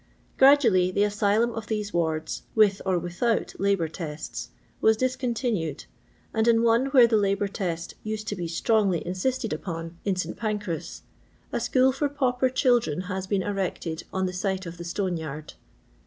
Oradoally, 0.39 0.91
the 0.91 1.03
asylum 1.03 1.51
of 1.51 1.67
these 1.67 1.93
wards, 1.93 2.41
with 2.55 2.81
or 2.87 2.99
withont 2.99 3.55
labour 3.59 3.87
tests, 3.87 4.49
was 4.81 4.97
discontinued, 4.97 5.85
and 6.33 6.47
in 6.47 6.63
one 6.63 6.87
where 6.87 7.05
the 7.05 7.17
labour 7.17 7.47
test 7.47 7.93
used 8.01 8.27
to 8.29 8.35
be 8.35 8.47
strongly 8.47 9.05
insisted 9.05 9.53
upon— 9.53 9.99
^in 10.07 10.17
St 10.17 10.39
Fancras— 10.39 11.01
a 11.53 11.59
school 11.59 11.91
for 11.91 12.09
pauper 12.09 12.49
children 12.49 13.01
has 13.01 13.27
been 13.27 13.43
erected 13.43 14.03
on 14.11 14.25
the 14.25 14.33
site 14.33 14.65
of 14.65 14.79
the 14.79 14.83
stone 14.83 15.17
yard. 15.17 15.53